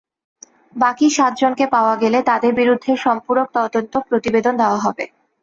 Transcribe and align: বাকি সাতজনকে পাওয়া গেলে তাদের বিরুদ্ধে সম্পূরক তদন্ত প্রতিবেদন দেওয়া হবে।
বাকি 0.75 1.07
সাতজনকে 1.09 1.65
পাওয়া 1.73 1.95
গেলে 2.01 2.19
তাদের 2.29 2.51
বিরুদ্ধে 2.59 2.91
সম্পূরক 3.05 3.47
তদন্ত 3.57 3.93
প্রতিবেদন 4.09 4.53
দেওয়া 4.61 4.79
হবে। 4.85 5.03